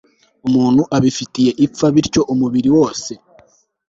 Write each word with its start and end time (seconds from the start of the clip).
umuntu 0.47 0.81
atabifitiye 0.85 1.51
ipfa 1.65 1.87
bityo 1.93 2.21
umubiri 2.33 2.69
wose 2.77 3.11